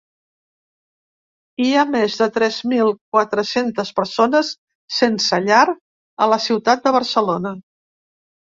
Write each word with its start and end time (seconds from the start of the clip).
Hi 1.65 1.67
ha 1.73 1.83
més 1.95 2.15
de 2.21 2.27
tres 2.37 2.57
mil 2.71 2.89
quatre-centes 3.17 3.91
persones 4.01 4.49
sense 5.01 5.43
llar 5.45 5.63
a 6.27 6.33
la 6.33 6.41
ciutat 6.49 6.85
de 6.89 6.99
Barcelona. 7.01 7.55